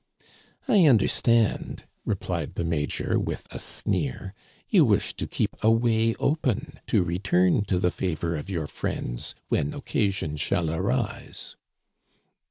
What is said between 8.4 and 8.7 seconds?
your